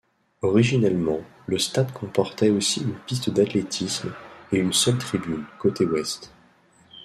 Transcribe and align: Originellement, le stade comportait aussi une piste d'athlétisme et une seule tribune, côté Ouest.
Originellement, 0.41 1.19
le 1.45 1.59
stade 1.59 1.93
comportait 1.93 2.49
aussi 2.49 2.81
une 2.81 2.95
piste 3.05 3.29
d'athlétisme 3.29 4.11
et 4.51 4.57
une 4.57 4.73
seule 4.73 4.97
tribune, 4.97 5.45
côté 5.59 5.85
Ouest. 5.85 6.31